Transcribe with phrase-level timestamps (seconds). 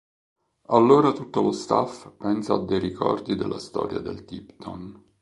[0.69, 4.99] Allora tutto lo staff pensa a dei ricordi della storia del Tipton.